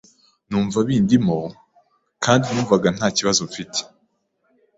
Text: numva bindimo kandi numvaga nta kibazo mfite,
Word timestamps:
numva 0.49 0.79
bindimo 0.87 1.37
kandi 2.23 2.45
numvaga 2.49 2.87
nta 2.97 3.07
kibazo 3.17 3.41
mfite, 3.49 3.79